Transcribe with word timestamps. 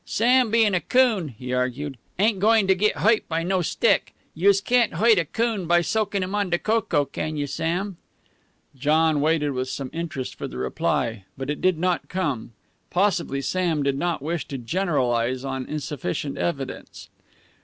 "Sam 0.03 0.49
bein' 0.49 0.73
a 0.73 0.81
coon," 0.81 1.27
he 1.27 1.53
argued, 1.53 1.95
"ain't 2.17 2.39
goin' 2.39 2.65
to 2.65 2.73
git 2.73 2.95
hoit 2.97 3.21
by 3.29 3.43
no 3.43 3.61
stick. 3.61 4.15
Youse 4.33 4.59
can't 4.59 4.93
hoit 4.93 5.19
a 5.19 5.25
coon 5.25 5.67
by 5.67 5.81
soakin' 5.81 6.23
him 6.23 6.33
on 6.33 6.49
de 6.49 6.57
coco, 6.57 7.05
can 7.05 7.37
you, 7.37 7.45
Sam?" 7.45 7.97
John 8.75 9.21
waited 9.21 9.51
with 9.51 9.69
some 9.69 9.91
interest 9.93 10.33
for 10.33 10.47
the 10.47 10.57
reply, 10.57 11.25
but 11.37 11.51
it 11.51 11.61
did 11.61 11.77
not 11.77 12.09
come. 12.09 12.53
Possibly 12.89 13.43
Sam 13.43 13.83
did 13.83 13.95
not 13.99 14.23
wish 14.23 14.47
to 14.47 14.57
generalize 14.57 15.45
on 15.45 15.67
insufficient 15.67 16.35
experience. 16.35 17.09